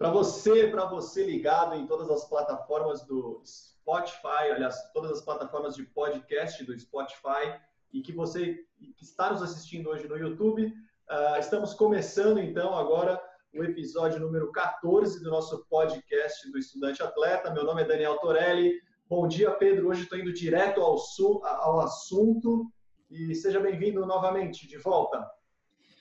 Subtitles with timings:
[0.00, 5.74] Para você, para você ligado em todas as plataformas do Spotify, aliás, todas as plataformas
[5.74, 7.60] de podcast do Spotify
[7.92, 8.64] e que você
[8.96, 13.20] que está nos assistindo hoje no YouTube, uh, estamos começando então agora
[13.54, 17.52] o episódio número 14 do nosso podcast do Estudante Atleta.
[17.52, 18.80] Meu nome é Daniel Torelli.
[19.06, 19.90] Bom dia, Pedro.
[19.90, 20.96] Hoje estou indo direto ao,
[21.44, 22.72] ao assunto
[23.10, 25.30] e seja bem-vindo novamente de volta.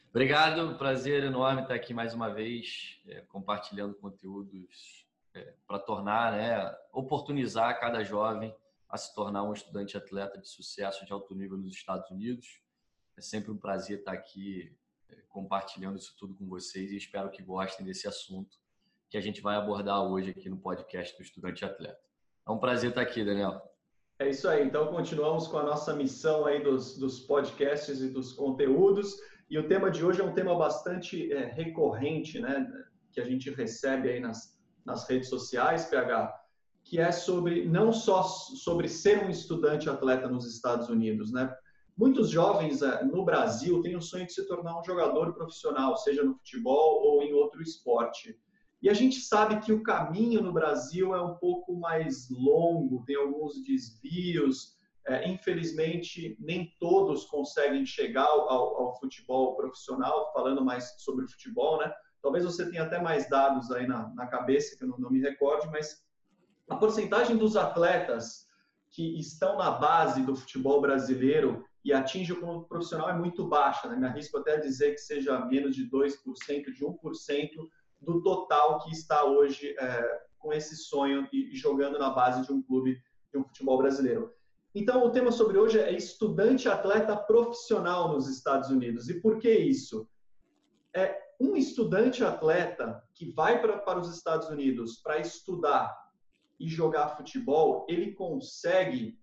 [0.09, 6.75] Obrigado, prazer enorme estar aqui mais uma vez, é, compartilhando conteúdos é, para tornar, né,
[6.91, 8.51] oportunizar cada jovem
[8.89, 12.59] a se tornar um estudante atleta de sucesso de alto nível nos Estados Unidos.
[13.15, 14.75] É sempre um prazer estar aqui
[15.09, 18.57] é, compartilhando isso tudo com vocês e espero que gostem desse assunto
[19.11, 22.01] que a gente vai abordar hoje aqui no podcast do Estudante Atleta.
[22.47, 23.61] É um prazer estar aqui, Daniel.
[24.17, 24.65] É isso aí.
[24.65, 29.15] Então, continuamos com a nossa missão aí dos, dos podcasts e dos conteúdos.
[29.49, 32.71] E o tema de hoje é um tema bastante é, recorrente, né?
[33.11, 36.39] Que a gente recebe aí nas, nas redes sociais, PH,
[36.83, 41.51] que é sobre não só sobre ser um estudante atleta nos Estados Unidos, né?
[41.97, 46.23] Muitos jovens é, no Brasil têm o sonho de se tornar um jogador profissional, seja
[46.23, 48.39] no futebol ou em outro esporte.
[48.81, 53.15] E a gente sabe que o caminho no Brasil é um pouco mais longo, tem
[53.15, 54.78] alguns desvios.
[55.09, 61.91] É, infelizmente, nem todos conseguem chegar ao, ao, futebol profissional, falando mais sobre futebol, né?
[62.21, 65.19] Talvez você tenha até mais dados aí na, na cabeça, que eu não, não me
[65.19, 66.03] recorde, mas
[66.69, 68.45] a porcentagem dos atletas
[68.91, 73.87] que estão na base do futebol brasileiro e atingem o profissional é muito baixa.
[73.87, 73.95] Né?
[73.95, 76.13] Me arrisco até a dizer que seja menos de 2%,
[76.71, 77.49] de 1%
[77.99, 82.61] do total que está hoje é, com esse sonho e jogando na base de um
[82.61, 83.01] clube
[83.31, 84.31] de um futebol brasileiro.
[84.73, 89.09] Então, o tema sobre hoje é estudante atleta profissional nos Estados Unidos.
[89.09, 90.07] E por que isso?
[90.93, 95.97] É um estudante atleta que vai pra, para os Estados Unidos para estudar
[96.59, 99.17] e jogar futebol, ele consegue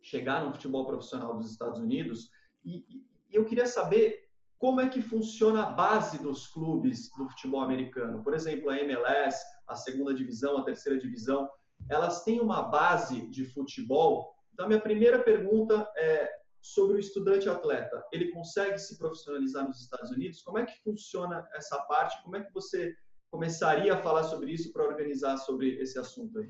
[0.00, 2.30] chegar no futebol profissional dos Estados Unidos.
[2.64, 4.28] E, e eu queria saber
[4.58, 8.22] como é que funciona a base dos clubes do futebol americano?
[8.22, 11.50] Por exemplo, a MLS, a segunda divisão, a terceira divisão,
[11.88, 14.34] elas têm uma base de futebol.
[14.62, 16.30] Então, minha primeira pergunta é
[16.60, 18.00] sobre o estudante atleta.
[18.12, 20.40] Ele consegue se profissionalizar nos Estados Unidos?
[20.40, 22.22] Como é que funciona essa parte?
[22.22, 22.94] Como é que você
[23.28, 26.48] começaria a falar sobre isso para organizar sobre esse assunto aí?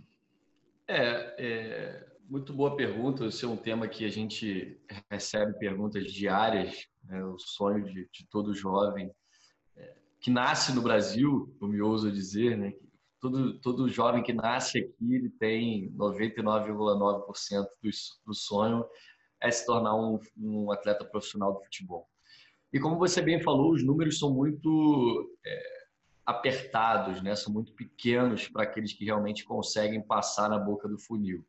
[0.87, 3.25] É, é, muito boa pergunta.
[3.25, 4.79] Esse é um tema que a gente
[5.11, 7.25] recebe perguntas diárias, né?
[7.25, 9.11] o sonho de, de todo jovem
[9.75, 12.75] é, que nasce no Brasil, eu me ouso dizer, né?
[13.23, 17.91] Todo, todo jovem que nasce aqui ele tem 99,9% do,
[18.27, 18.85] do sonho
[19.41, 22.09] é se tornar um, um, atleta profissional do futebol.
[22.73, 25.63] E como você bem falou, os números são muito é,
[26.27, 27.37] apertados, né?
[27.37, 31.47] são muito pequenos para aqueles que realmente conseguem passar na boca do funil.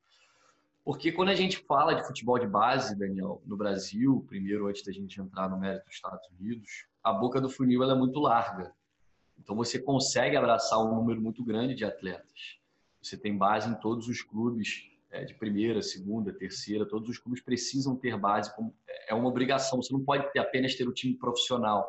[0.85, 4.91] Porque quando a gente fala de futebol de base, Daniel, no Brasil, primeiro antes da
[4.91, 8.71] gente entrar no mérito dos Estados Unidos, a boca do funil é muito larga.
[9.37, 12.57] Então você consegue abraçar um número muito grande de atletas.
[13.01, 17.41] Você tem base em todos os clubes é, de primeira, segunda, terceira, todos os clubes
[17.41, 18.73] precisam ter base, como,
[19.07, 19.81] é uma obrigação.
[19.81, 21.87] Você não pode ter, apenas ter o time profissional.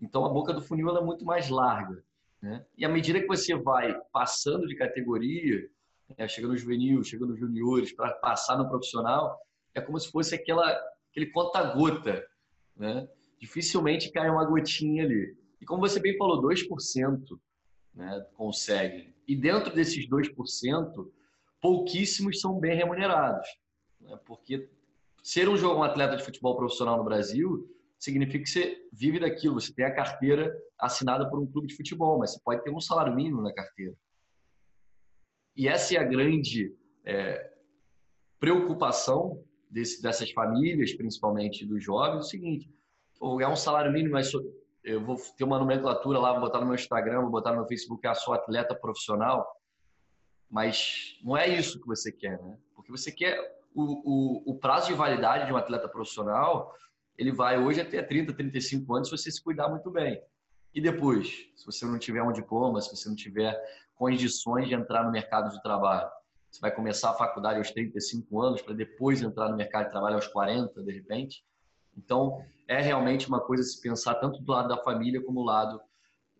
[0.00, 2.02] Então a boca do funil é muito mais larga.
[2.42, 2.64] Né?
[2.76, 5.68] E à medida que você vai passando de categoria,
[6.16, 9.40] né, chega no juvenil, chega nos juniores, para passar no profissional,
[9.74, 10.70] é como se fosse aquela,
[11.10, 12.24] aquele conta-gota.
[12.76, 13.08] Né?
[13.40, 15.36] Dificilmente cai uma gotinha ali.
[15.60, 17.38] E como você bem falou, 2%
[17.94, 19.14] né, conseguem.
[19.26, 21.10] E dentro desses 2%,
[21.60, 23.48] pouquíssimos são bem remunerados.
[24.00, 24.18] Né?
[24.24, 24.68] Porque
[25.22, 29.74] ser um, um atleta de futebol profissional no Brasil significa que você vive daquilo, você
[29.74, 33.14] tem a carteira assinada por um clube de futebol, mas você pode ter um salário
[33.14, 33.94] mínimo na carteira.
[35.56, 36.72] E essa é a grande
[37.04, 37.52] é,
[38.38, 42.70] preocupação desse, dessas famílias, principalmente dos jovens, o seguinte,
[43.40, 44.30] é um salário mínimo, mas
[44.88, 47.66] eu vou ter uma nomenclatura lá, vou botar no meu Instagram, vou botar no meu
[47.66, 49.46] Facebook, é a sua atleta profissional,
[50.50, 52.56] mas não é isso que você quer, né?
[52.74, 53.38] Porque você quer
[53.74, 56.74] o, o, o prazo de validade de um atleta profissional
[57.18, 60.22] ele vai hoje até 30, 35 anos se você se cuidar muito bem.
[60.72, 63.60] E depois, se você não tiver um diploma, se você não tiver
[63.96, 66.08] condições de entrar no mercado de trabalho,
[66.48, 70.14] você vai começar a faculdade aos 35 anos para depois entrar no mercado de trabalho
[70.14, 71.44] aos 40, de repente.
[71.98, 75.80] Então, é realmente uma coisa se pensar tanto do lado da família como do lado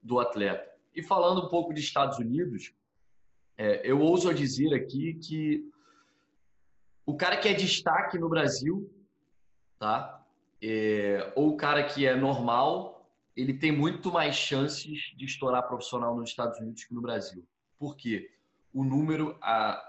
[0.02, 0.68] do atleta.
[0.94, 2.72] E falando um pouco de Estados Unidos,
[3.56, 5.68] é, eu ouso dizer aqui que
[7.04, 8.90] o cara que é destaque no Brasil,
[9.78, 10.18] tá?
[10.62, 16.16] é, ou o cara que é normal, ele tem muito mais chances de estourar profissional
[16.16, 17.46] nos Estados Unidos que no Brasil.
[17.78, 18.30] Por quê?
[18.72, 19.80] O número, a,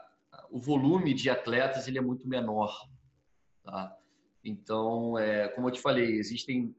[0.51, 2.87] o volume de atletas ele é muito menor.
[3.63, 3.95] Tá?
[4.43, 6.75] Então, é, como eu te falei, existem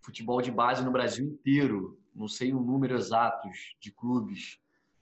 [0.00, 1.98] futebol de base no Brasil inteiro.
[2.14, 3.48] Não sei o número exato
[3.80, 4.58] de clubes,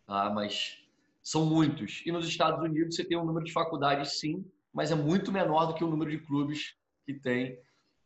[0.07, 0.31] tá?
[0.31, 0.79] mas
[1.23, 2.03] são muitos.
[2.07, 5.67] E nos Estados Unidos você tem um número de faculdades, sim, mas é muito menor
[5.67, 7.59] do que o número de clubes que tem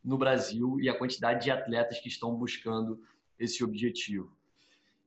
[0.02, 3.00] no Brasil e a quantidade de atletas que estão buscando
[3.38, 4.32] esse objetivo.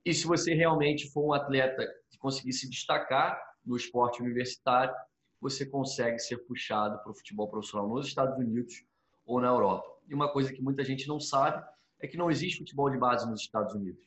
[0.05, 4.93] E se você realmente for um atleta que conseguir se destacar no esporte universitário,
[5.41, 8.83] você consegue ser puxado para o futebol profissional nos Estados Unidos
[9.29, 9.87] ou na Europa.
[10.07, 11.63] E uma coisa que muita gente não sabe
[11.99, 14.01] é que não existe futebol de base nos Estados Unidos.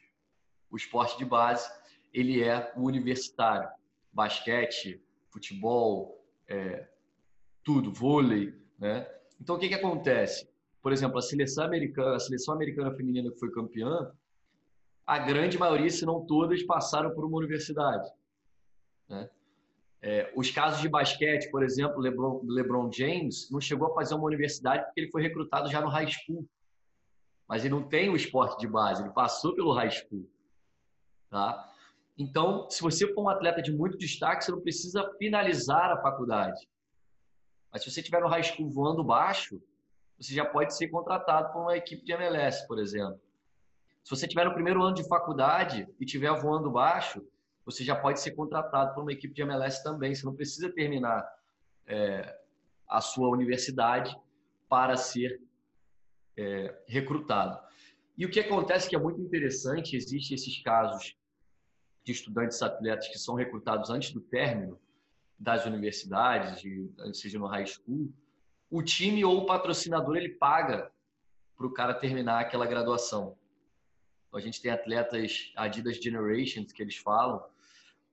[0.69, 1.71] O esporte de base
[2.13, 3.71] ele é universitário,
[4.13, 6.89] basquete, futebol, é,
[7.63, 9.09] tudo, vôlei, né?
[9.41, 10.49] Então o que que acontece?
[10.83, 14.13] Por exemplo, a seleção americana, a seleção americana feminina que foi campeã,
[15.07, 18.11] a grande maioria, se não todas, passaram por uma universidade.
[19.09, 19.31] Né?
[20.05, 24.25] É, os casos de basquete, por exemplo, LeBron, LeBron James não chegou a fazer uma
[24.25, 26.45] universidade porque ele foi recrutado já no high school.
[27.49, 30.29] Mas ele não tem o esporte de base, ele passou pelo high school.
[31.31, 31.73] Tá?
[32.19, 36.69] Então, se você for um atleta de muito destaque, você não precisa finalizar a faculdade.
[37.73, 39.63] Mas se você estiver no high school voando baixo,
[40.19, 43.21] você já pode ser contratado por uma equipe de MLS, por exemplo.
[44.05, 47.25] Se você estiver no primeiro ano de faculdade e estiver voando baixo,
[47.65, 50.15] você já pode ser contratado por uma equipe de MLS também.
[50.15, 51.25] Você não precisa terminar
[51.87, 52.39] é,
[52.89, 54.17] a sua universidade
[54.69, 55.41] para ser
[56.37, 57.59] é, recrutado.
[58.17, 61.17] E o que acontece que é muito interessante, existem esses casos
[62.05, 64.79] de estudantes atletas que são recrutados antes do término
[65.39, 68.13] das universidades, de, seja no high school,
[68.71, 70.91] o time ou o patrocinador ele paga
[71.57, 73.37] para o cara terminar aquela graduação.
[74.29, 77.45] Então, a gente tem atletas Adidas Generations que eles falam,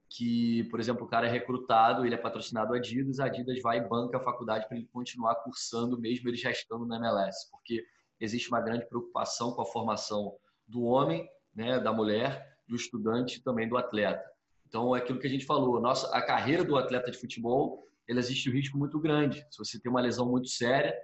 [0.09, 3.87] que, por exemplo, o cara é recrutado, ele é patrocinado Adidas, a Adidas vai e
[3.87, 7.85] banca a faculdade para ele continuar cursando, mesmo ele já estando na MLS, porque
[8.19, 10.35] existe uma grande preocupação com a formação
[10.67, 14.23] do homem, né, da mulher, do estudante também do atleta.
[14.67, 18.19] Então, é aquilo que a gente falou, nossa, a carreira do atleta de futebol, ele
[18.19, 19.45] existe um risco muito grande.
[19.49, 20.95] Se você tem uma lesão muito séria,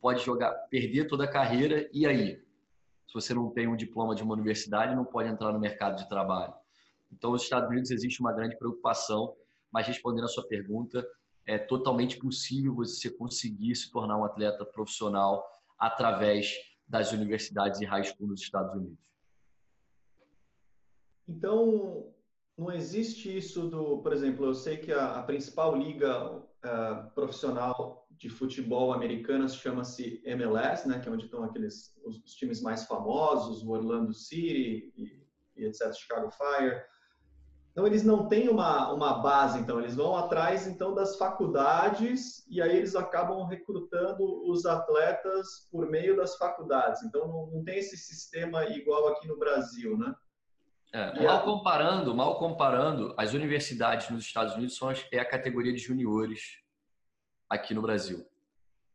[0.00, 2.40] pode jogar, perder toda a carreira, e aí?
[3.08, 6.08] Se você não tem um diploma de uma universidade, não pode entrar no mercado de
[6.08, 6.54] trabalho.
[7.12, 9.34] Então, nos Estados Unidos existe uma grande preocupação,
[9.72, 11.06] mas respondendo a sua pergunta,
[11.46, 15.44] é totalmente possível você conseguir se tornar um atleta profissional
[15.78, 16.54] através
[16.88, 18.98] das universidades e high school nos Estados Unidos.
[21.28, 22.12] Então,
[22.56, 28.06] não existe isso do, por exemplo, eu sei que a, a principal liga uh, profissional
[28.10, 32.86] de futebol americana chama-se MLS, né, que é onde estão aqueles os, os, times mais
[32.86, 35.26] famosos, o Orlando City e,
[35.56, 36.82] e etc, Chicago Fire.
[37.76, 42.62] Então, eles não têm uma, uma base, então, eles vão atrás, então, das faculdades e
[42.62, 47.02] aí eles acabam recrutando os atletas por meio das faculdades.
[47.02, 50.14] Então, não, não tem esse sistema igual aqui no Brasil, né?
[50.90, 55.74] É, mal comparando, mal comparando, as universidades nos Estados Unidos são as, é a categoria
[55.74, 56.62] de juniores
[57.46, 58.26] aqui no Brasil.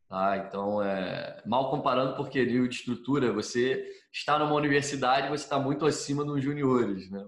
[0.10, 0.38] Tá?
[0.38, 5.86] Então, é, mal comparando, porque nível de estrutura, você está numa universidade, você está muito
[5.86, 7.24] acima dos juniores, né?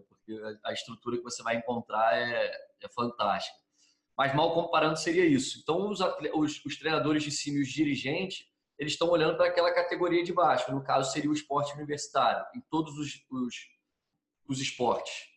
[0.64, 2.52] A estrutura que você vai encontrar é,
[2.82, 3.58] é fantástica.
[4.18, 5.60] Mas mal comparando seria isso.
[5.62, 6.00] Então, os,
[6.34, 8.46] os, os treinadores de cima e os dirigentes,
[8.78, 10.72] eles estão olhando para aquela categoria de baixo.
[10.72, 13.56] No caso, seria o esporte universitário, em todos os, os,
[14.48, 15.34] os esportes.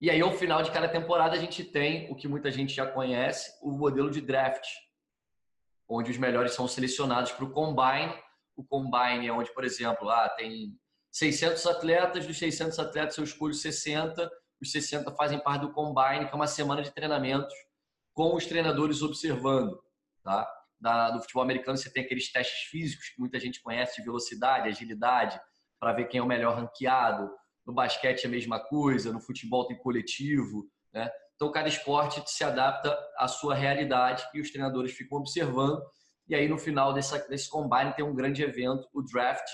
[0.00, 2.86] E aí, ao final de cada temporada, a gente tem o que muita gente já
[2.86, 4.66] conhece, o modelo de draft,
[5.86, 8.12] onde os melhores são selecionados para o combine.
[8.56, 10.78] O combine é onde, por exemplo, lá tem
[11.10, 16.32] 600 atletas, dos 600 atletas eu escolho 60, os 60 fazem parte do Combine, que
[16.32, 17.54] é uma semana de treinamentos
[18.12, 19.80] com os treinadores observando,
[20.22, 20.48] tá?
[20.78, 24.68] Da, do futebol americano você tem aqueles testes físicos que muita gente conhece de velocidade,
[24.68, 25.40] agilidade,
[25.78, 27.30] para ver quem é o melhor ranqueado.
[27.66, 31.10] No basquete é a mesma coisa, no futebol tem coletivo, né?
[31.34, 35.82] Então cada esporte se adapta à sua realidade e os treinadores ficam observando.
[36.28, 39.48] E aí no final dessa, desse combine tem um grande evento, o draft,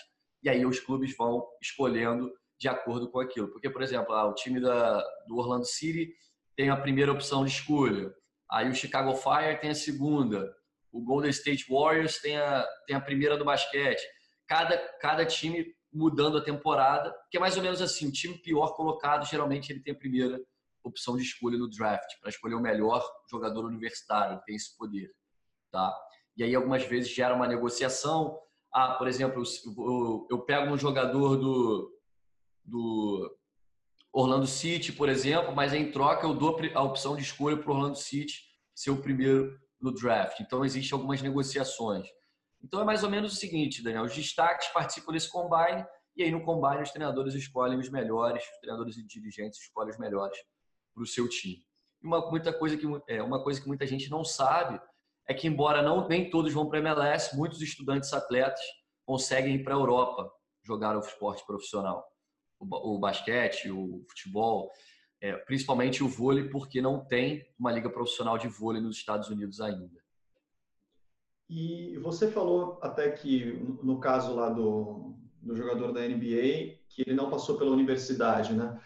[0.47, 3.49] e aí os clubes vão escolhendo de acordo com aquilo.
[3.49, 6.15] Porque, por exemplo, ah, o time da, do Orlando City
[6.57, 8.15] tem a primeira opção de escolha,
[8.49, 10.49] aí o Chicago Fire tem a segunda,
[10.93, 14.01] o Golden State Warriors tem a, tem a primeira do basquete.
[14.47, 18.69] Cada, cada time mudando a temporada, que é mais ou menos assim, o time pior
[18.77, 20.41] colocado, geralmente ele tem a primeira
[20.85, 25.11] opção de escolha no draft, para escolher o melhor jogador universitário, tem esse poder,
[25.73, 25.93] tá?
[26.37, 28.39] E aí algumas vezes gera uma negociação,
[28.79, 29.43] ah, por exemplo,
[30.31, 31.99] eu, pego um jogador do,
[32.63, 33.35] do
[34.13, 37.75] Orlando City, por exemplo, mas em troca eu dou a opção de escolha para o
[37.75, 38.43] Orlando City
[38.75, 40.41] ser o primeiro no draft.
[40.41, 42.07] Então, existem algumas negociações.
[42.63, 45.83] Então, é mais ou menos o seguinte, Daniel: os destaques participam desse combine
[46.15, 49.99] e aí no combine os treinadores escolhem os melhores, os treinadores e dirigentes escolhem os
[49.99, 50.37] melhores
[50.93, 51.67] para o seu time.
[52.03, 54.79] E uma, muita coisa que, é, uma coisa que muita gente não sabe
[55.29, 58.61] é que, embora não nem todos vão para a MLS, muitos estudantes atletas
[59.05, 60.31] conseguem ir para a Europa
[60.65, 62.05] jogar o esporte profissional.
[62.59, 64.71] O, o basquete, o futebol,
[65.21, 69.61] é, principalmente o vôlei, porque não tem uma liga profissional de vôlei nos Estados Unidos
[69.61, 70.01] ainda.
[71.49, 73.53] E você falou até que,
[73.83, 78.81] no caso lá do, do jogador da NBA, que ele não passou pela universidade, né?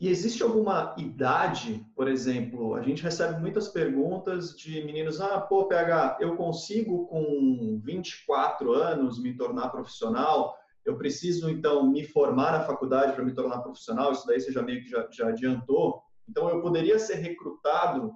[0.00, 5.66] E existe alguma idade, por exemplo, a gente recebe muitas perguntas de meninos, ah, pô,
[5.66, 10.56] PH, eu consigo com 24 anos me tornar profissional?
[10.84, 14.12] Eu preciso, então, me formar na faculdade para me tornar profissional?
[14.12, 16.00] Isso daí você já meio que já, já adiantou.
[16.28, 18.12] Então, eu poderia ser recrutado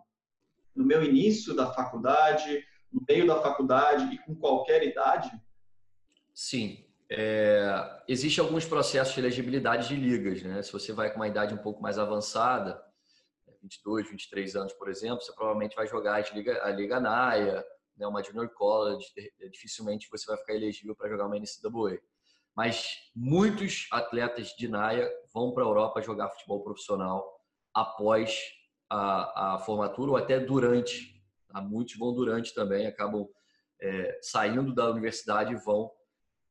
[0.77, 5.33] no meu início da faculdade, no meio da faculdade e com qualquer idade?
[6.33, 10.63] Sim, é, Existem alguns processos de elegibilidade de ligas, né?
[10.63, 12.83] Se você vai com uma idade um pouco mais avançada,
[13.63, 17.65] 22, 23 anos, por exemplo, você provavelmente vai jogar a Liga, a Liga Naia,
[17.97, 18.07] né?
[18.07, 19.07] uma Junior College,
[19.51, 22.01] dificilmente você vai ficar elegível para jogar uma NCAA.
[22.57, 27.41] Mas muitos atletas de Naia vão para a Europa jogar futebol profissional
[27.75, 28.39] após
[28.91, 31.23] a, a, formatura ou até durante.
[31.49, 31.61] Tá?
[31.61, 33.29] Muitos vão durante também, acabam
[33.81, 35.91] é, saindo da universidade e vão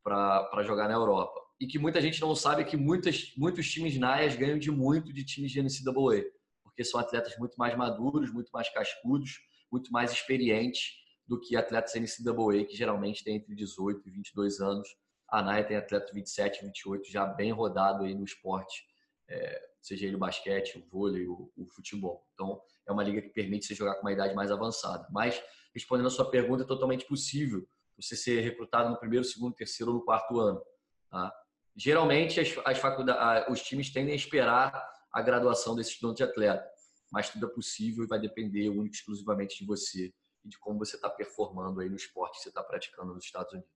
[0.03, 1.39] para jogar na Europa.
[1.59, 5.23] E que muita gente não sabe que muitas, muitos times NAIAS ganham de muito de
[5.23, 6.23] times de NCAA,
[6.63, 9.39] porque são atletas muito mais maduros, muito mais cascudos,
[9.71, 10.95] muito mais experientes
[11.27, 14.87] do que atletas NCAA, que geralmente têm entre 18 e 22 anos.
[15.29, 18.83] A NAIA tem atleta de 27, 28, já bem rodado aí no esporte,
[19.29, 22.27] é, seja ele o basquete, o vôlei, o, o futebol.
[22.33, 25.07] Então, é uma liga que permite você jogar com uma idade mais avançada.
[25.09, 25.41] Mas,
[25.73, 27.65] respondendo a sua pergunta, é totalmente possível
[28.01, 30.61] você ser recrutado no primeiro, segundo, terceiro ou no quarto ano.
[31.09, 31.31] Tá?
[31.75, 34.71] Geralmente, as, as faculdades, os times tendem a esperar
[35.13, 36.65] a graduação desse estudante de atleta,
[37.11, 40.95] mas tudo é possível e vai depender único exclusivamente de você e de como você
[40.95, 43.69] está performando aí no esporte que você está praticando nos Estados Unidos.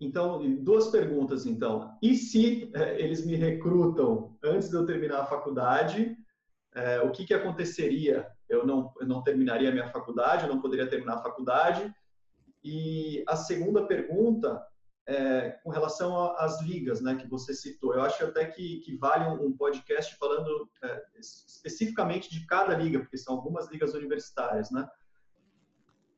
[0.00, 1.96] Então, duas perguntas, então.
[2.02, 6.16] E se é, eles me recrutam antes de eu terminar a faculdade,
[6.74, 8.28] é, o que, que aconteceria?
[8.48, 11.94] Eu não, eu não terminaria a minha faculdade, eu não poderia terminar a faculdade,
[12.62, 14.64] e a segunda pergunta
[15.06, 17.94] é com relação às ligas, né, que você citou.
[17.94, 23.18] Eu acho até que, que vale um podcast falando é, especificamente de cada liga, porque
[23.18, 24.88] são algumas ligas universitárias, né?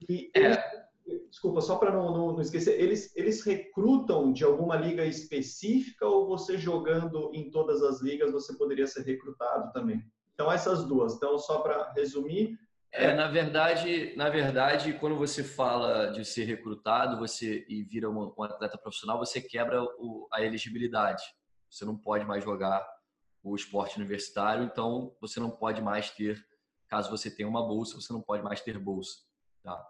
[0.09, 0.87] E é.
[1.31, 6.27] desculpa, só para não, não, não, esquecer, eles, eles recrutam de alguma liga específica ou
[6.27, 10.05] você jogando em todas as ligas você poderia ser recrutado também?
[10.35, 11.15] Então, essas duas.
[11.15, 12.59] Então, só para resumir,
[12.97, 18.33] é, na verdade, na verdade, quando você fala de ser recrutado, você e vira um,
[18.39, 21.25] um atleta profissional, você quebra o, a elegibilidade.
[21.69, 22.87] Você não pode mais jogar
[23.43, 26.41] o esporte universitário, então você não pode mais ter,
[26.89, 29.19] caso você tenha uma bolsa, você não pode mais ter bolsa.
[29.65, 29.85] Tá?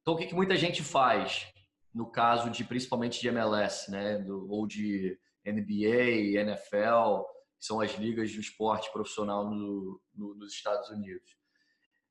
[0.00, 1.52] Então, o que, que muita gente faz
[1.92, 7.24] no caso de principalmente de MLS, né, do, ou de NBA, NFL,
[7.58, 11.36] que são as ligas de esporte profissional no, no, nos Estados Unidos?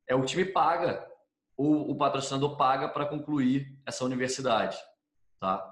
[0.08, 1.08] É o time paga,
[1.58, 4.78] o, o patrocinador paga para concluir essa universidade,
[5.40, 5.70] tá?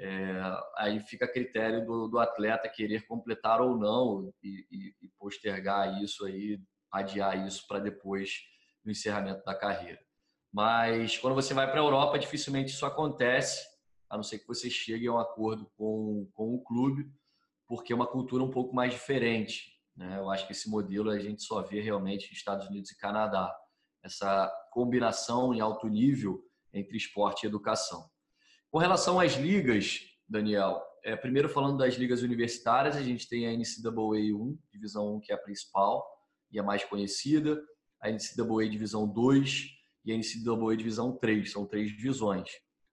[0.00, 0.40] É,
[0.76, 6.00] aí fica a critério do, do, atleta querer completar ou não e, e, e postergar
[6.00, 6.60] isso aí,
[6.92, 8.42] adiar isso para depois
[8.84, 9.98] do encerramento da carreira.
[10.52, 13.66] Mas quando você vai para a Europa, dificilmente isso acontece,
[14.08, 17.10] a não ser que você chegue a um acordo com, com o clube,
[17.66, 19.77] porque é uma cultura um pouco mais diferente.
[19.98, 20.16] Né?
[20.16, 23.52] Eu acho que esse modelo a gente só vê realmente nos Estados Unidos e Canadá.
[24.02, 26.40] Essa combinação em alto nível
[26.72, 28.08] entre esporte e educação.
[28.70, 33.52] Com relação às ligas, Daniel, é, primeiro falando das ligas universitárias, a gente tem a
[33.52, 36.06] NCAA 1, divisão 1, que é a principal
[36.50, 37.60] e a mais conhecida,
[38.00, 39.66] a NCAA divisão 2
[40.04, 42.48] e a NCAA divisão 3, são três divisões.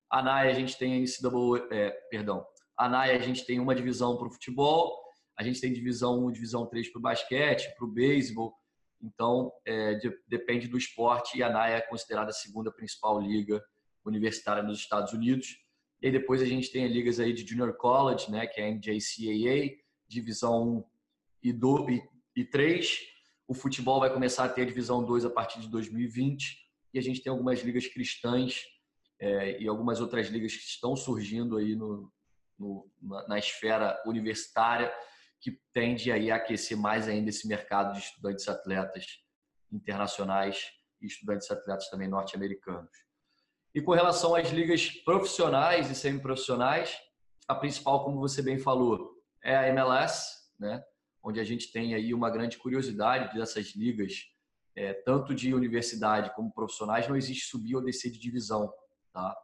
[0.09, 2.45] A NAI a gente tem a NCAA, é, perdão,
[2.77, 5.04] a NAI a gente tem uma divisão para o futebol
[5.37, 8.53] a gente tem divisão 1 divisão 3 para o basquete, para o beisebol.
[9.01, 13.63] Então, é, de, depende do esporte e a NAIA é considerada a segunda principal liga
[14.03, 15.57] universitária nos Estados Unidos.
[16.01, 19.77] E depois a gente tem ligas aí de Junior College, né, que é a NJCAA,
[20.07, 20.83] divisão 1
[21.43, 22.03] e, do, e,
[22.35, 22.99] e 3.
[23.47, 26.65] O futebol vai começar a ter a divisão 2 a partir de 2020.
[26.93, 28.63] E a gente tem algumas ligas cristãs
[29.19, 32.11] é, e algumas outras ligas que estão surgindo aí no,
[32.57, 34.93] no, na, na esfera universitária,
[35.45, 39.19] que tende aí a aquecer mais ainda esse mercado de estudantes atletas
[39.71, 42.89] internacionais e estudantes atletas também norte-americanos.
[43.71, 46.97] E com relação às ligas profissionais e semiprofissionais,
[47.47, 50.83] a principal, como você bem falou, é a MLS, né?
[51.21, 54.25] onde a gente tem aí uma grande curiosidade dessas ligas,
[54.75, 58.73] é, tanto de universidade como profissionais, não existe subir ou descer de divisão.
[59.13, 59.37] Tá?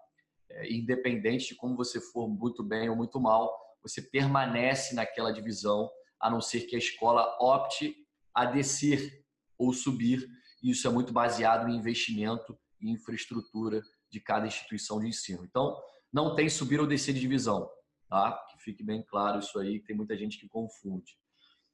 [0.49, 5.89] É, independente de como você for muito bem ou muito mal, você permanece naquela divisão,
[6.19, 7.95] a não ser que a escola opte
[8.33, 9.23] a descer
[9.57, 10.27] ou subir.
[10.61, 15.43] Isso é muito baseado em investimento e infraestrutura de cada instituição de ensino.
[15.43, 15.79] Então,
[16.11, 17.69] não tem subir ou descer de divisão,
[18.09, 18.33] tá?
[18.51, 21.17] Que fique bem claro isso aí, tem muita gente que confunde.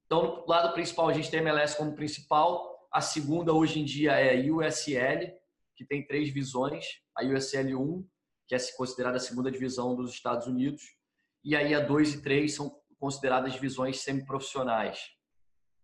[0.05, 2.87] Então, no lado principal, a gente tem a MLS como principal.
[2.91, 5.33] A segunda, hoje em dia, é a USL,
[5.75, 6.85] que tem três divisões.
[7.15, 8.07] A USL 1,
[8.47, 10.96] que é considerada a segunda divisão dos Estados Unidos.
[11.43, 14.99] E aí a 2 e 3 são consideradas divisões semiprofissionais,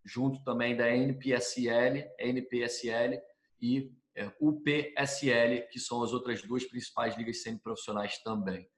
[0.04, 3.20] junto também da NPSL, NPSL
[3.60, 8.68] e é, UPSL, que são as outras duas principais ligas semiprofissionais também.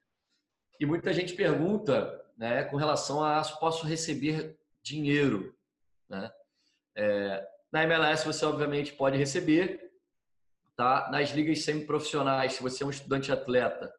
[0.78, 5.54] E muita gente pergunta né, com relação a se posso receber dinheiro.
[6.08, 6.30] Né?
[6.96, 9.90] É, na MLS você obviamente pode receber,
[10.76, 11.10] tá?
[11.10, 13.92] Nas ligas semiprofissionais, se você é um estudante atleta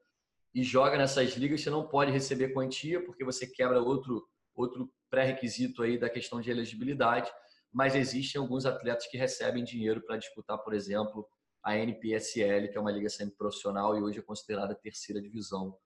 [0.60, 5.84] e joga nessas ligas, você não pode receber quantia porque você quebra outro outro pré-requisito
[5.84, 7.32] aí da questão de elegibilidade
[7.78, 11.28] mas existem alguns atletas que recebem dinheiro para disputar, por exemplo,
[11.62, 15.78] a NPSL, que é uma liga semi-profissional e hoje é considerada a terceira divisão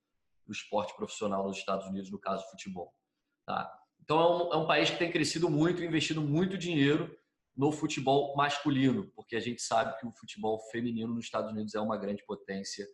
[0.46, 2.94] do esporte profissional nos Estados Unidos, no caso futebol.
[3.46, 3.70] Tá?
[4.02, 7.14] Então é um, é um país que tem crescido muito, investido muito dinheiro
[7.56, 11.82] no futebol masculino, porque a gente sabe que o futebol feminino nos Estados Unidos é
[11.82, 12.88] uma grande potência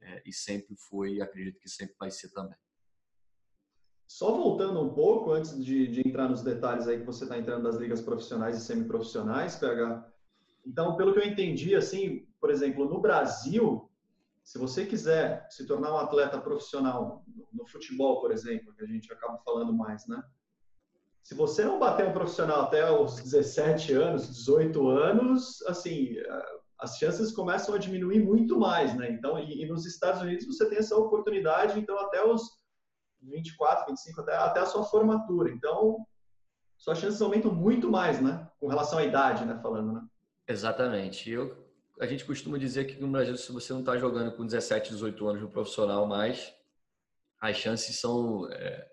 [0.00, 2.56] é, e sempre foi, e acredito que sempre vai ser também.
[4.06, 7.64] Só voltando um pouco, antes de, de entrar nos detalhes aí que você está entrando
[7.64, 10.10] das ligas profissionais e semiprofissionais, PH.
[10.66, 13.90] Então, pelo que eu entendi, assim, por exemplo, no Brasil,
[14.42, 17.22] se você quiser se tornar um atleta profissional
[17.52, 20.22] no futebol, por exemplo, que a gente acaba falando mais, né?
[21.22, 26.14] Se você não bater um profissional até os 17 anos, 18 anos, assim,
[26.78, 29.10] as chances começam a diminuir muito mais, né?
[29.10, 32.58] Então, e, e nos Estados Unidos você tem essa oportunidade, então até os
[33.20, 35.50] 24, 25, até, até a sua formatura.
[35.50, 36.06] Então,
[36.76, 38.48] suas chances aumentam muito mais, né?
[38.60, 39.58] Com relação à idade, né?
[39.60, 40.02] Falando, né?
[40.46, 41.28] Exatamente.
[41.28, 41.66] Eu,
[42.00, 45.28] a gente costuma dizer que no Brasil, se você não está jogando com 17, 18
[45.28, 46.54] anos no profissional mais,
[47.40, 48.88] as chances são é,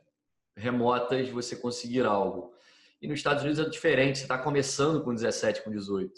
[0.57, 2.53] remotas de você conseguir algo.
[2.99, 6.13] E nos Estados Unidos é diferente, você está começando com 17, com 18,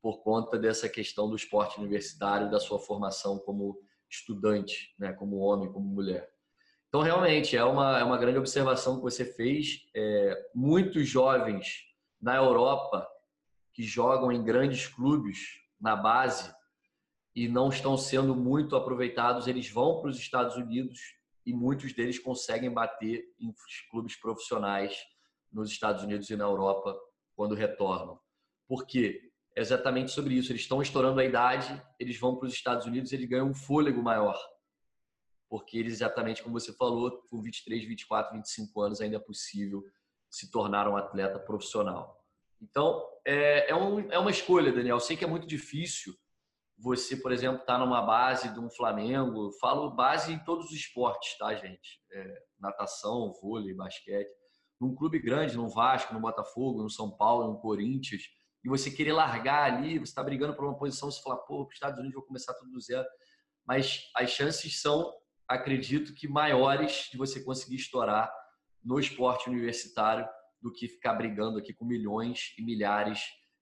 [0.00, 3.78] por conta dessa questão do esporte universitário, da sua formação como
[4.10, 6.30] estudante, né, como homem, como mulher.
[6.88, 9.86] Então, realmente, é uma, é uma grande observação que você fez.
[9.94, 11.84] É, muitos jovens
[12.20, 13.06] na Europa
[13.72, 16.52] que jogam em grandes clubes na base
[17.34, 20.98] e não estão sendo muito aproveitados, eles vão para os Estados Unidos
[21.46, 23.54] e muitos deles conseguem bater em
[23.90, 24.98] clubes profissionais
[25.52, 26.98] nos Estados Unidos e na Europa
[27.36, 28.18] quando retornam.
[28.66, 29.27] Por quê?
[29.56, 30.52] Exatamente sobre isso.
[30.52, 34.02] Eles estão estourando a idade, eles vão para os Estados Unidos, eles ganham um fôlego
[34.02, 34.38] maior
[35.48, 39.82] porque eles, exatamente como você falou, com 23, 24, 25 anos ainda é possível
[40.28, 42.22] se tornar um atleta profissional.
[42.60, 44.96] Então, é, é, um, é uma escolha, Daniel.
[44.96, 46.14] Eu sei que é muito difícil
[46.76, 49.50] você, por exemplo, estar tá numa base de um Flamengo.
[49.52, 52.02] Falo base em todos os esportes, tá, gente?
[52.12, 54.30] É, natação, vôlei, basquete.
[54.78, 58.22] Num clube grande, no Vasco, no Botafogo, no São Paulo, no Corinthians,
[58.64, 61.72] e você querer largar ali, você está brigando por uma posição, você fala, pô, os
[61.72, 63.06] Estados Unidos vou começar tudo do zero.
[63.66, 65.12] Mas as chances são
[65.46, 68.30] acredito que maiores de você conseguir estourar
[68.84, 70.28] no esporte universitário
[70.60, 73.20] do que ficar brigando aqui com milhões e milhares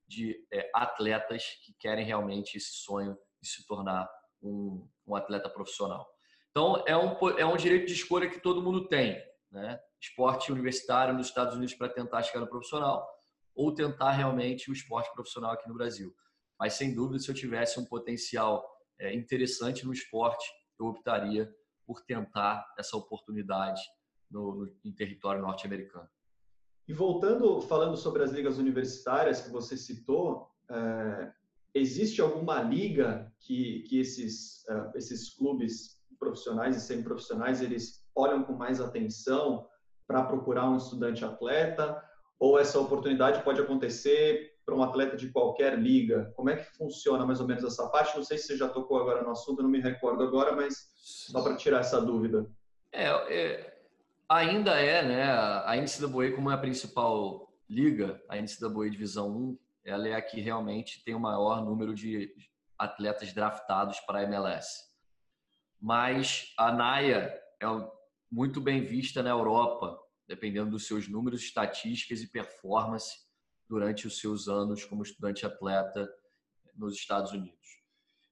[0.09, 4.09] de é, atletas que querem realmente esse sonho de se tornar
[4.43, 6.07] um, um atleta profissional.
[6.51, 9.23] Então, é um, é um direito de escolha que todo mundo tem.
[9.51, 9.79] Né?
[10.01, 13.07] Esporte universitário nos Estados Unidos para tentar chegar no profissional
[13.57, 16.15] ou tentar realmente o esporte profissional aqui no Brasil.
[16.61, 18.65] Mas, sem dúvida, se eu tivesse um potencial
[19.01, 20.47] é, interessante no esporte,
[20.79, 21.51] eu optaria
[21.87, 23.81] por tentar essa oportunidade
[24.31, 26.09] no, no em território norte-americano.
[26.87, 31.33] E voltando, falando sobre as ligas universitárias que você citou, é,
[31.75, 38.55] existe alguma liga que, que esses, é, esses clubes profissionais e semiprofissionais eles olham com
[38.55, 39.69] mais atenção
[40.07, 42.03] para procurar um estudante atleta?
[42.39, 46.33] Ou essa oportunidade pode acontecer para um atleta de qualquer liga?
[46.37, 48.17] Como é que funciona mais ou menos essa parte?
[48.17, 51.43] Não sei se você já tocou agora no assunto, não me recordo agora, mas só
[51.43, 52.47] para tirar essa dúvida.
[52.93, 53.79] É, é,
[54.29, 55.23] ainda é, né?
[55.25, 60.41] A NCAA, como é a principal liga, a NCAA Divisão 1, ela é a que
[60.41, 62.35] realmente tem o maior número de
[62.79, 64.85] atletas draftados para a MLS.
[65.81, 67.67] Mas a NAIA é
[68.31, 73.27] muito bem vista na Europa, dependendo dos seus números, estatísticas e performance
[73.69, 76.09] durante os seus anos como estudante atleta
[76.75, 77.57] nos Estados Unidos.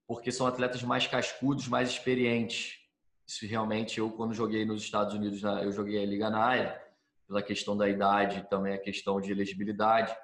[0.06, 2.78] Porque são atletas mais cascudos, mais experientes.
[3.26, 6.80] Isso realmente, eu quando joguei nos Estados Unidos, eu joguei a Liga NAIA,
[7.26, 10.14] pela questão da idade, também a questão de elegibilidade.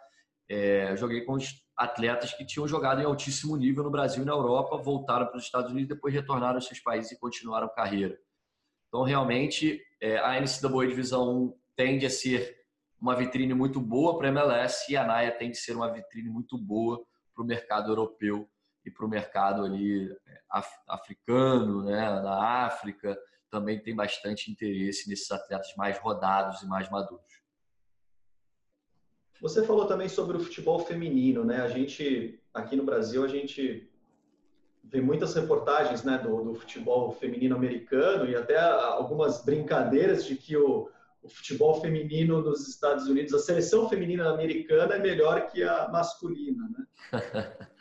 [0.49, 1.37] É, joguei com
[1.77, 5.45] atletas que tinham jogado em altíssimo nível no Brasil e na Europa, voltaram para os
[5.45, 8.19] Estados Unidos, depois retornaram aos seus países e continuaram carreira.
[8.89, 12.59] Então, realmente, é, a NCAA Divisão 1 tende a ser
[13.01, 16.29] uma vitrine muito boa para a MLS e a NAIA tende a ser uma vitrine
[16.29, 17.03] muito boa
[17.35, 18.47] para o mercado europeu
[18.85, 20.41] e para o mercado ali é,
[20.87, 23.19] africano, né, na África,
[23.51, 27.41] também tem bastante interesse nesses atletas mais rodados e mais maduros.
[29.41, 31.63] Você falou também sobre o futebol feminino, né?
[31.63, 33.91] A gente, aqui no Brasil, a gente
[34.85, 40.59] vê muitas reportagens né, do, do futebol feminino americano e até algumas brincadeiras de que
[40.59, 40.91] o,
[41.23, 46.69] o futebol feminino nos Estados Unidos, a seleção feminina americana é melhor que a masculina,
[46.69, 46.87] né?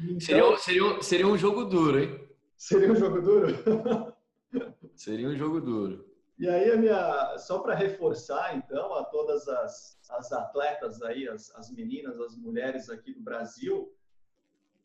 [0.00, 2.28] Então, seria, seria, seria um jogo duro, hein?
[2.56, 4.14] Seria um jogo duro?
[4.94, 6.08] seria um jogo duro.
[6.38, 11.52] E aí, a minha, só para reforçar, então, a todas as, as atletas aí, as,
[11.56, 13.92] as meninas, as mulheres aqui do Brasil,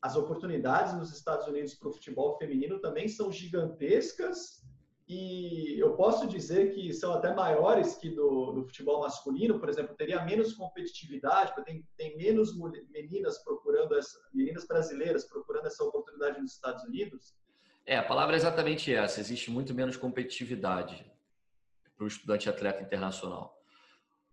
[0.02, 4.64] as oportunidades nos Estados Unidos para o futebol feminino também são gigantescas
[5.06, 9.94] e eu posso dizer que são até maiores que do, do futebol masculino, por exemplo,
[9.94, 12.56] teria menos competitividade, tem, tem menos
[12.90, 17.34] meninas procurando essa, meninas brasileiras procurando essa oportunidade nos Estados Unidos.
[17.84, 21.04] É, a palavra é exatamente essa, existe muito menos competitividade
[21.94, 23.62] para o estudante atleta internacional.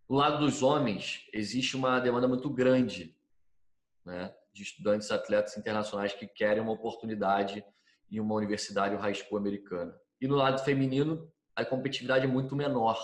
[0.07, 3.13] Do lado dos homens, existe uma demanda muito grande
[4.05, 7.63] né, de estudantes atletas internacionais que querem uma oportunidade
[8.09, 9.93] em uma universidade ou high school americana.
[10.21, 12.99] E no lado feminino, a competitividade é muito menor.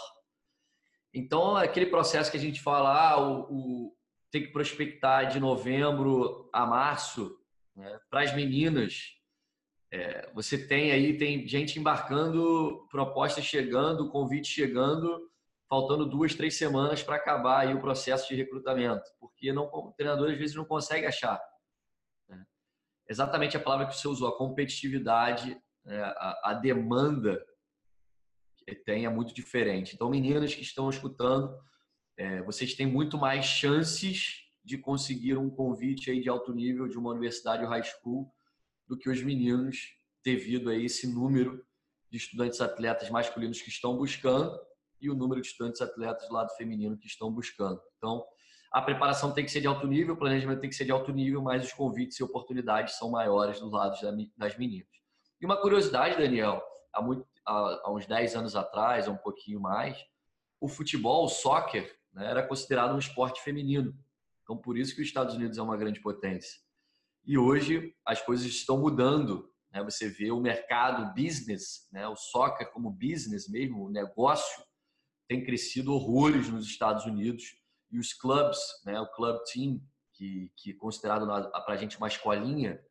[1.13, 3.97] Então, aquele processo que a gente fala, ah, o, o
[4.29, 7.35] tem que prospectar de novembro a março,
[7.75, 9.17] né, para as meninas,
[9.91, 15.31] é, você tem aí, tem gente embarcando, propostas chegando, convite chegando,
[15.69, 20.31] faltando duas, três semanas para acabar aí o processo de recrutamento, porque não, o treinador
[20.31, 21.41] às vezes não consegue achar.
[22.27, 22.45] Né?
[23.09, 25.57] Exatamente a palavra que você usou, a competitividade?
[25.95, 27.43] A, a, demanda
[28.57, 29.95] que tem é muito diferente.
[29.95, 31.57] Então, meninas que estão escutando,
[32.17, 36.97] é, vocês têm muito mais chances de conseguir um convite aí de alto nível de
[36.97, 38.29] uma universidade ou high school
[38.85, 41.65] do que os meninos, devido a esse número
[42.11, 44.57] de estudantes atletas masculinos que estão buscando
[44.99, 47.81] e o número de estudantes atletas do lado feminino que estão buscando.
[47.97, 48.25] Então,
[48.73, 51.11] a preparação tem que ser de alto nível, o planejamento tem que ser de alto
[51.13, 53.99] nível, mas os convites e oportunidades são maiores dos lados
[54.35, 54.96] das meninas.
[55.39, 59.97] E uma curiosidade, Daniel, há, muito, há, uns 10 anos atrás, ou um pouquinho mais,
[60.59, 63.95] o futebol, o soccer, né, era considerado um esporte feminino.
[64.43, 66.59] Então, por isso que os Estados Unidos é uma grande potência.
[67.25, 69.51] E hoje as coisas estão mudando.
[69.71, 69.83] Né?
[69.83, 72.07] Você vê o mercado business, né?
[72.07, 74.63] o soccer como business mesmo, o negócio,
[75.27, 77.43] tem crescido horrores nos Estados Unidos.
[77.91, 78.99] E os clubs, né?
[78.99, 79.81] o club team,
[80.13, 82.81] que, que é considerado para a gente uma escolinha,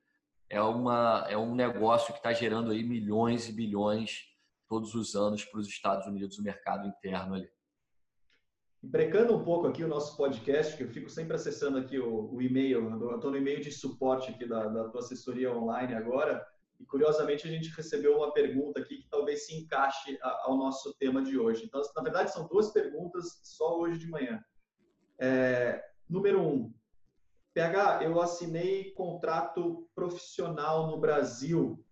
[0.48, 4.24] é, uma, é um negócio que está gerando aí milhões e bilhões
[4.68, 7.48] todos os anos para os Estados Unidos, o mercado interno ali.
[8.82, 12.42] Brecando um pouco aqui o nosso podcast, que eu fico sempre acessando aqui o, o
[12.42, 16.46] e-mail, eu estou no e-mail de suporte aqui da, da tua assessoria online agora,
[16.78, 21.22] e curiosamente a gente recebeu uma pergunta aqui que talvez se encaixe ao nosso tema
[21.22, 21.64] de hoje.
[21.64, 24.44] Então, na verdade, são duas perguntas só hoje de manhã.
[25.18, 26.72] É, número um,
[27.56, 31.82] PH, eu assinei contrato profissional no Brasil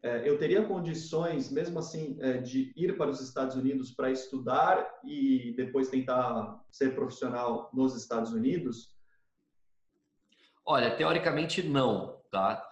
[0.00, 4.88] é, eu teria condições, mesmo assim, é, de ir para os Estados Unidos para estudar
[5.04, 8.96] e depois tentar ser profissional nos Estados Unidos?
[10.64, 12.64] Olha, teoricamente não, tá?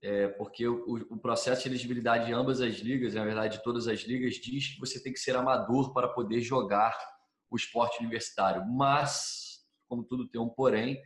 [0.00, 4.00] É, porque o, o, processo de elegibilidade de ambas as ligas, na verdade, todas as
[4.02, 6.96] ligas, diz que você tem que ser amador para poder jogar
[7.50, 8.64] o esporte universitário.
[8.68, 11.02] Mas, como tudo tem um porém,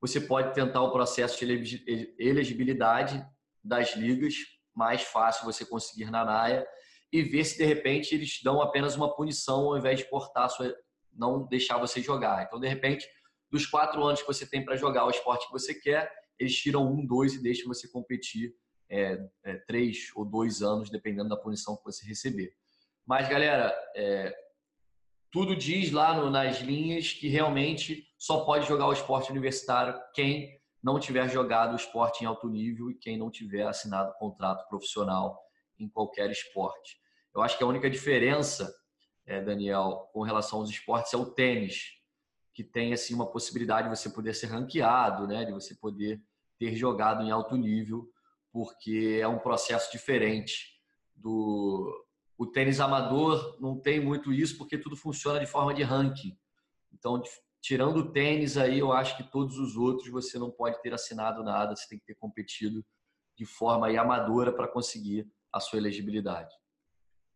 [0.00, 3.24] você pode tentar o processo de elegibilidade
[3.62, 4.34] das ligas
[4.74, 6.66] mais fácil você conseguir na NAIA
[7.12, 10.74] e ver se de repente eles dão apenas uma punição ao invés de cortar sua,
[11.12, 12.44] não deixar você jogar.
[12.44, 13.08] Então, de repente,
[13.50, 16.86] dos quatro anos que você tem para jogar o esporte que você quer, eles tiram
[16.86, 18.54] um, dois e deixam você competir
[18.90, 22.52] é, é, três ou dois anos, dependendo da punição que você receber.
[23.04, 24.34] Mas, galera, é,
[25.30, 30.58] tudo diz lá no, nas linhas que realmente só pode jogar o esporte universitário quem
[30.82, 35.40] não tiver jogado o esporte em alto nível e quem não tiver assinado contrato profissional
[35.78, 37.00] em qualquer esporte.
[37.34, 38.72] Eu acho que a única diferença,
[39.26, 41.98] é, Daniel, com relação aos esportes é o tênis,
[42.52, 46.20] que tem assim uma possibilidade de você poder ser ranqueado, né, de você poder
[46.58, 48.10] ter jogado em alto nível,
[48.52, 50.76] porque é um processo diferente
[51.14, 52.04] do
[52.36, 56.38] o tênis amador não tem muito isso porque tudo funciona de forma de ranking.
[56.92, 57.20] Então,
[57.60, 61.42] tirando o tênis aí, eu acho que todos os outros você não pode ter assinado
[61.42, 62.84] nada, você tem que ter competido
[63.36, 66.54] de forma aí amadora para conseguir a sua elegibilidade.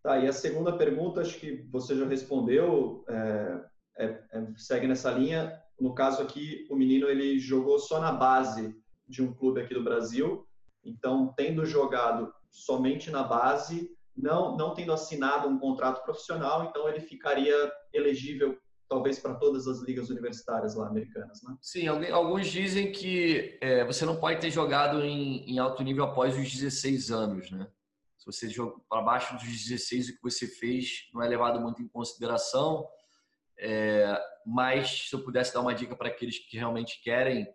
[0.02, 3.64] Tá, e a segunda pergunta, acho que você já respondeu, é,
[3.98, 5.61] é, é, segue nessa linha.
[5.78, 9.85] No caso aqui, o menino ele jogou só na base de um clube aqui do
[9.85, 10.46] Brasil,
[10.85, 17.00] então tendo jogado somente na base, não, não tendo assinado um contrato profissional, então ele
[17.00, 17.54] ficaria
[17.92, 18.58] elegível
[18.92, 21.57] talvez para todas as ligas universitárias lá americanas, né?
[21.62, 26.37] Sim, alguns dizem que é, você não pode ter jogado em, em, alto nível após
[26.37, 27.66] os 16 anos, né?
[28.18, 31.81] Se você joga para baixo dos 16, o que você fez não é levado muito
[31.81, 32.87] em consideração.
[33.59, 37.48] É, mas se eu pudesse dar uma dica para aqueles que realmente querem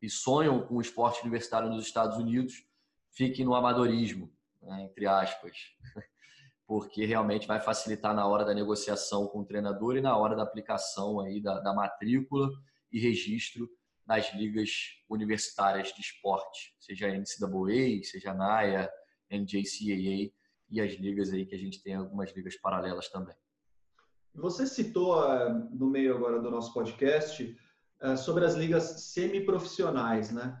[0.00, 2.64] e sonham com o esporte universitário nos Estados Unidos,
[3.10, 5.56] fiquem no amadorismo, né, entre aspas
[6.70, 10.44] porque realmente vai facilitar na hora da negociação com o treinador e na hora da
[10.44, 12.48] aplicação aí da, da matrícula
[12.92, 13.68] e registro
[14.06, 14.70] nas ligas
[15.08, 18.88] universitárias de esporte, seja a NCAA, seja a NAIA,
[19.32, 20.30] NJCAA
[20.70, 23.34] e as ligas aí que a gente tem algumas ligas paralelas também.
[24.32, 27.58] Você citou eh, no meio agora do nosso podcast
[28.00, 30.56] eh, sobre as ligas semiprofissionais, né?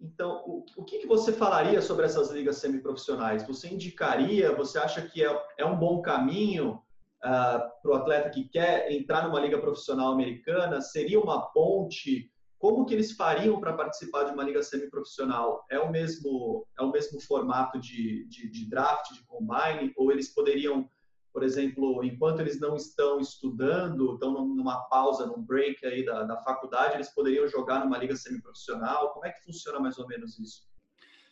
[0.00, 3.46] Então, o, o que, que, você falaria sobre essas ligas semiprofissionais?
[3.46, 6.80] Você indicaria, você acha que é, é um bom caminho uh,
[7.22, 10.80] ah, para o atleta que quer entrar numa liga profissional americana?
[10.80, 12.30] Seria uma ponte?
[12.58, 15.64] Como que eles fariam para participar de uma liga semiprofissional?
[15.70, 19.92] É o mesmo, é o mesmo formato de, de, de draft, de combine?
[19.96, 20.88] Ou eles poderiam
[21.32, 26.36] por exemplo, enquanto eles não estão estudando, estão numa pausa, num break aí da, da
[26.38, 29.12] faculdade, eles poderiam jogar numa liga semiprofissional?
[29.12, 30.66] Como é que funciona mais ou menos isso?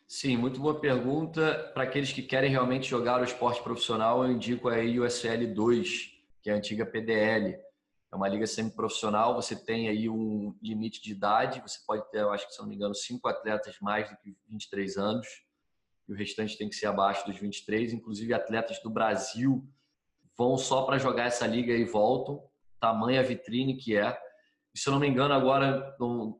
[0.07, 1.71] Sim, muito boa pergunta.
[1.75, 6.51] Para aqueles que querem realmente jogar o esporte profissional, eu indico a USL 2, que
[6.51, 7.59] é a antiga PDL.
[8.13, 12.31] É uma liga semiprofissional, você tem aí um limite de idade, você pode ter, eu
[12.31, 15.27] acho que se não me engano, cinco atletas mais do que 23 anos,
[16.09, 19.69] e o restante tem que ser abaixo dos 23, inclusive atletas do Brasil
[20.37, 22.43] vão só para jogar essa liga e voltam.
[22.81, 24.17] Tamanha vitrine que é.
[24.75, 25.97] E, se eu não me engano, agora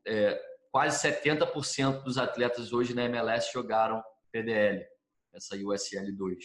[0.07, 4.85] é, quase 70% dos atletas hoje na MLS jogaram PDL,
[5.35, 6.45] essa USL 2.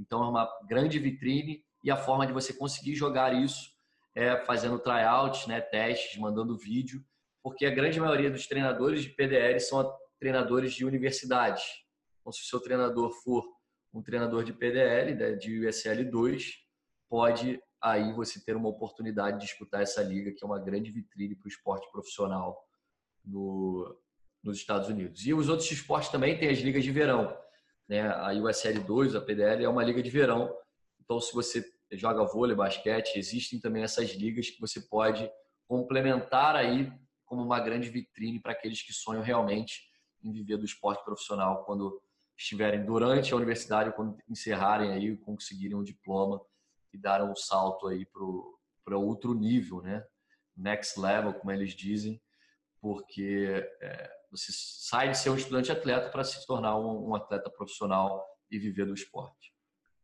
[0.00, 3.76] Então é uma grande vitrine e a forma de você conseguir jogar isso
[4.14, 7.04] é fazendo tryouts, né, testes, mandando vídeo,
[7.42, 11.62] porque a grande maioria dos treinadores de PDL são treinadores de universidades.
[12.20, 13.44] Então, se o seu treinador for
[13.92, 16.67] um treinador de PDL, né, de USL 2,
[17.08, 21.34] pode aí você ter uma oportunidade de disputar essa liga, que é uma grande vitrine
[21.34, 22.58] para o esporte profissional
[23.24, 23.96] no,
[24.42, 25.24] nos Estados Unidos.
[25.26, 27.36] E os outros esportes também têm as ligas de verão.
[27.88, 28.00] Né?
[28.00, 30.54] A USL 2, a PDL, é uma liga de verão.
[31.00, 35.30] Então, se você joga vôlei, basquete, existem também essas ligas que você pode
[35.66, 36.92] complementar aí
[37.24, 39.88] como uma grande vitrine para aqueles que sonham realmente
[40.22, 42.00] em viver do esporte profissional quando
[42.36, 46.40] estiverem durante a universidade, quando encerrarem aí, conseguirem um diploma
[46.98, 48.06] e dar um salto aí
[48.84, 50.04] para outro nível, né?
[50.56, 52.20] Next level, como eles dizem,
[52.80, 57.48] porque é, você sai de ser um estudante atleta para se tornar um, um, atleta
[57.48, 59.54] profissional e viver do esporte.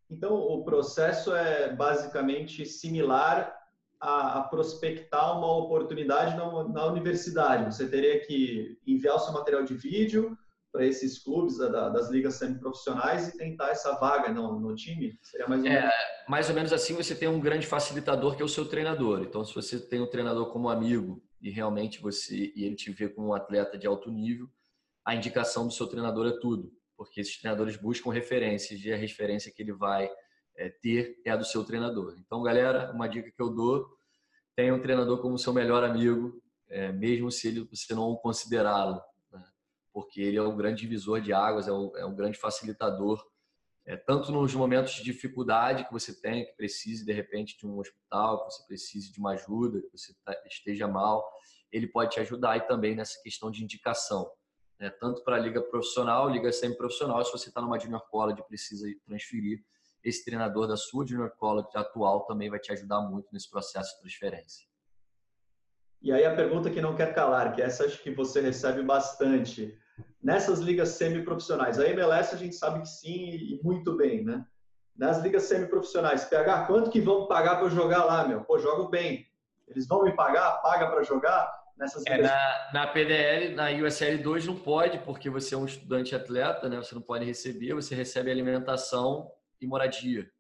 [0.08, 3.52] Então, o processo é basicamente similar
[4.00, 7.74] a, a prospectar uma oportunidade na, na universidade.
[7.74, 10.38] Você teria que enviar o seu material de vídeo,
[10.74, 15.16] para esses clubes da, das ligas semiprofissionais e tentar essa vaga no, no time?
[15.22, 15.84] Seria mais ou menos...
[15.84, 15.92] É,
[16.28, 19.22] mais ou menos assim você tem um grande facilitador que é o seu treinador.
[19.22, 23.08] Então, se você tem um treinador como amigo e realmente você e ele te vê
[23.08, 24.48] como um atleta de alto nível,
[25.06, 29.52] a indicação do seu treinador é tudo, porque esses treinadores buscam referências e a referência
[29.54, 30.10] que ele vai
[30.56, 32.16] é, ter é a do seu treinador.
[32.18, 33.86] Então, galera, uma dica que eu dou:
[34.56, 39.00] tenha um treinador como seu melhor amigo, é, mesmo se ele, você não considerá-lo
[39.94, 43.24] porque ele é um grande divisor de águas, é um, é um grande facilitador,
[43.86, 47.78] é, tanto nos momentos de dificuldade que você tem, que precise de repente de um
[47.78, 51.24] hospital, que você precise de uma ajuda, que você tá, esteja mal,
[51.70, 54.28] ele pode te ajudar e também nessa questão de indicação.
[54.80, 54.90] Né?
[54.90, 58.88] Tanto para a liga profissional, liga semi-profissional, se você está numa junior college e precisa
[59.06, 59.62] transferir,
[60.02, 64.00] esse treinador da sua Junior College atual também vai te ajudar muito nesse processo de
[64.00, 64.66] transferência.
[66.02, 69.78] E aí a pergunta que não quer calar, que essa acho que você recebe bastante.
[70.22, 74.44] Nessas ligas semiprofissionais, a MLS a gente sabe que sim e muito bem, né?
[74.96, 78.42] Nas ligas semiprofissionais, PH, quanto que vão pagar para jogar lá, meu?
[78.42, 79.26] Pô, jogo bem.
[79.68, 80.62] Eles vão me pagar?
[80.62, 81.64] Paga para jogar?
[81.76, 86.14] Nessas é, na, na PDL, na USL 2 não pode, porque você é um estudante
[86.14, 86.76] atleta, né?
[86.76, 89.30] Você não pode receber, você recebe alimentação
[89.60, 90.30] e moradia.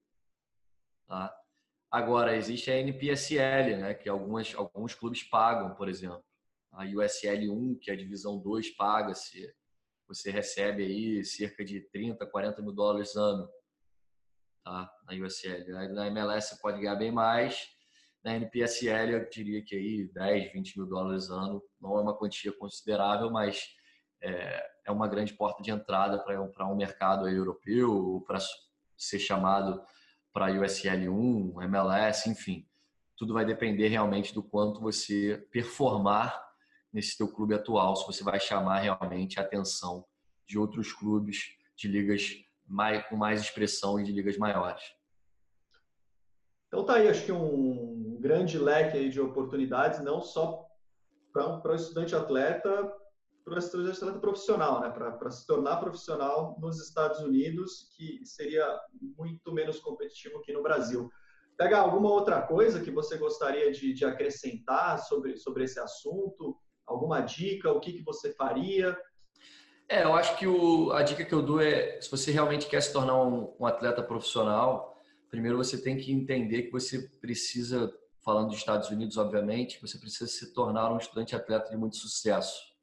[1.08, 1.34] Tá?
[1.90, 6.24] Agora, existe a NPSL, né, que algumas, alguns clubes pagam, por exemplo.
[6.74, 9.52] A USL 1, que é a divisão 2, paga-se.
[10.08, 13.48] Você recebe aí cerca de 30, 40 mil dólares ano
[14.64, 14.90] tá?
[15.06, 15.70] na USL.
[15.92, 17.68] Na MLS você pode ganhar bem mais.
[18.24, 22.52] Na NPSL eu diria que aí 10, 20 mil dólares ano não é uma quantia
[22.52, 23.66] considerável, mas
[24.22, 28.38] é, é uma grande porta de entrada para um mercado europeu, para
[28.96, 29.82] ser chamado
[30.32, 32.66] para USL 1, MLS, enfim.
[33.16, 36.43] Tudo vai depender realmente do quanto você performar
[36.94, 40.04] nesse teu clube atual, se você vai chamar realmente a atenção
[40.46, 42.30] de outros clubes de ligas
[42.66, 44.84] mais, com mais expressão e de ligas maiores.
[46.68, 50.64] Então tá aí, acho que um grande leque de oportunidades, não só
[51.32, 52.92] para o estudante atleta,
[53.44, 54.90] para o estudante atleta profissional, né?
[54.90, 58.66] para se tornar profissional nos Estados Unidos, que seria
[59.18, 61.10] muito menos competitivo que no Brasil.
[61.56, 66.56] Pega alguma outra coisa que você gostaria de, de acrescentar sobre, sobre esse assunto?
[66.86, 67.72] Alguma dica?
[67.72, 68.96] O que, que você faria?
[69.88, 72.82] É, eu acho que o, a dica que eu dou é: se você realmente quer
[72.82, 74.96] se tornar um, um atleta profissional,
[75.30, 77.92] primeiro você tem que entender que você precisa,
[78.24, 82.74] falando dos Estados Unidos, obviamente, você precisa se tornar um estudante atleta de muito sucesso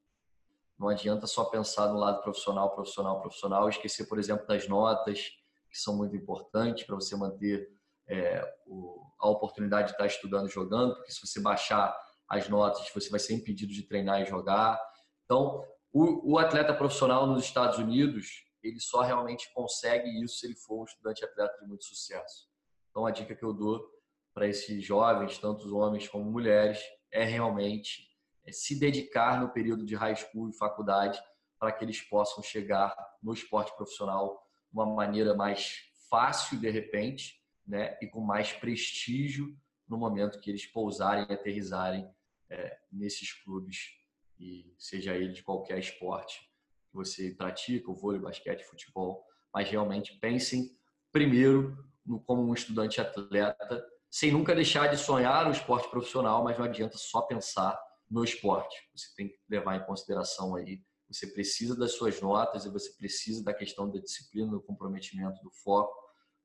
[0.81, 5.31] não adianta só pensar no lado profissional, profissional, profissional, esquecer, por exemplo, das notas,
[5.69, 7.71] que são muito importantes para você manter
[8.07, 11.95] é, o, a oportunidade de estar estudando jogando, porque se você baixar
[12.31, 14.81] as notas, você vai ser impedido de treinar e jogar.
[15.25, 20.55] Então, o, o atleta profissional nos Estados Unidos, ele só realmente consegue isso se ele
[20.55, 22.47] for um estudante atleta de muito sucesso.
[22.89, 23.85] Então, a dica que eu dou
[24.33, 26.79] para esses jovens, tanto homens como mulheres,
[27.11, 28.07] é realmente
[28.45, 31.21] é, se dedicar no período de high school e faculdade
[31.59, 34.41] para que eles possam chegar no esporte profissional
[34.71, 39.53] de uma maneira mais fácil, de repente, né, e com mais prestígio
[39.85, 42.09] no momento que eles pousarem e aterrizarem
[42.51, 43.89] é, nesses clubes,
[44.37, 46.41] e seja ele de qualquer esporte
[46.89, 50.75] que você pratica, o vôlei, basquete, futebol, mas realmente pensem
[51.11, 56.57] primeiro no, como um estudante atleta, sem nunca deixar de sonhar o esporte profissional, mas
[56.57, 58.75] não adianta só pensar no esporte.
[58.93, 63.43] Você tem que levar em consideração aí, você precisa das suas notas e você precisa
[63.43, 65.93] da questão da disciplina, do comprometimento, do foco,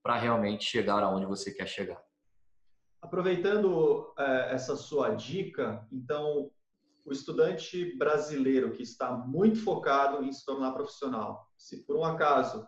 [0.03, 2.01] para realmente chegar aonde você quer chegar.
[3.07, 6.51] Aproveitando é, essa sua dica, então,
[7.05, 12.67] o estudante brasileiro que está muito focado em se tornar profissional, se por um acaso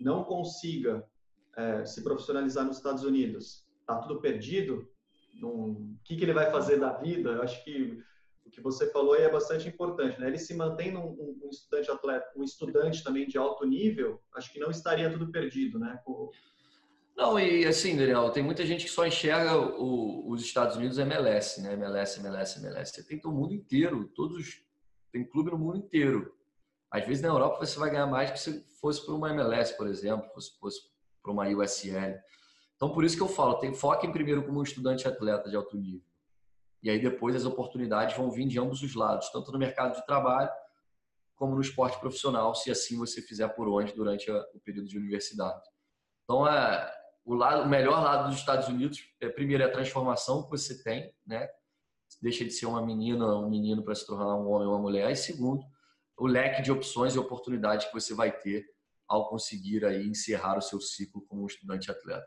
[0.00, 1.06] não consiga
[1.56, 4.90] é, se profissionalizar nos Estados Unidos, está tudo perdido?
[5.40, 7.30] O que, que ele vai fazer da vida?
[7.30, 8.02] Eu acho que
[8.44, 10.26] o que você falou aí é bastante importante, né?
[10.26, 14.58] Ele se mantém um, um, estudante atleta, um estudante também de alto nível, acho que
[14.58, 16.00] não estaria tudo perdido, né?
[16.04, 16.32] O...
[17.16, 21.62] Não, e assim, Daniel, tem muita gente que só enxerga o, os Estados Unidos MLS,
[21.62, 21.72] né?
[21.72, 22.92] MLS, MLS, MLS.
[22.92, 24.62] Você tem o mundo inteiro, todos
[25.10, 26.34] tem clube no mundo inteiro.
[26.90, 29.86] Às vezes na Europa você vai ganhar mais que se fosse para uma MLS, por
[29.86, 30.80] exemplo, fosse, fosse
[31.22, 32.20] para uma USL.
[32.76, 35.56] Então por isso que eu falo, tem foca em primeiro como um estudante atleta de
[35.56, 36.06] alto nível.
[36.82, 40.04] E aí depois as oportunidades vão vir de ambos os lados, tanto no mercado de
[40.04, 40.50] trabalho
[41.34, 45.62] como no esporte profissional, se assim você fizer por onde durante o período de universidade.
[46.26, 46.92] Então, é,
[47.26, 50.80] o, lado, o melhor lado dos Estados Unidos, é, primeiro, é a transformação que você
[50.82, 51.48] tem, né?
[52.22, 55.10] Deixa de ser uma menina, um menino para se tornar um homem ou uma mulher.
[55.10, 55.62] E segundo,
[56.16, 58.64] o leque de opções e oportunidades que você vai ter
[59.08, 62.26] ao conseguir aí encerrar o seu ciclo como estudante atleta.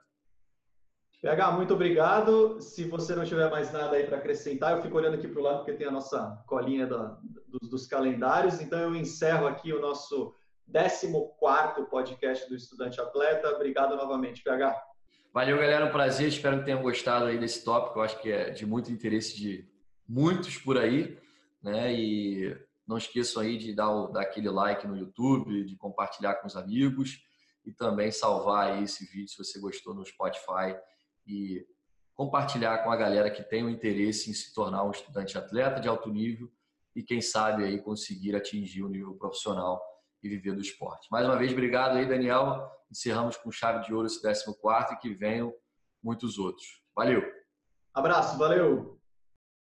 [1.21, 2.61] PH, muito obrigado.
[2.61, 5.43] Se você não tiver mais nada aí para acrescentar, eu fico olhando aqui para o
[5.43, 7.17] lado porque tem a nossa colinha da,
[7.47, 8.61] dos, dos, calendários.
[8.61, 10.35] Então eu encerro aqui o nosso
[10.71, 13.49] 14 podcast do Estudante Atleta.
[13.49, 14.88] Obrigado novamente, PH.
[15.31, 15.85] Valeu, galera.
[15.85, 16.27] Um prazer.
[16.27, 17.99] Espero que tenham gostado aí desse tópico.
[17.99, 19.63] Eu acho que é de muito interesse de
[20.07, 21.19] muitos por aí.
[21.61, 21.93] Né?
[21.93, 22.57] E
[22.87, 26.55] não esqueçam aí de dar, o, dar aquele like no YouTube, de compartilhar com os
[26.55, 27.23] amigos
[27.63, 30.75] e também salvar aí esse vídeo se você gostou no Spotify
[31.27, 31.63] e
[32.15, 35.87] compartilhar com a galera que tem o interesse em se tornar um estudante atleta de
[35.87, 36.51] alto nível
[36.95, 39.79] e quem sabe aí conseguir atingir o nível profissional
[40.23, 41.07] e viver do esporte.
[41.11, 42.78] Mais uma vez, obrigado aí, Daniel.
[42.91, 45.53] Encerramos com chave de ouro esse 14 e que venham
[46.03, 46.81] muitos outros.
[46.95, 47.23] Valeu!
[47.93, 48.98] Abraço, valeu!